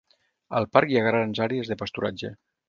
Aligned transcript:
Al 0.59 0.65
parc 0.77 0.93
hi 0.93 0.97
ha 1.01 1.03
grans 1.09 1.43
àrees 1.47 1.71
de 1.73 1.79
pasturatge. 1.83 2.35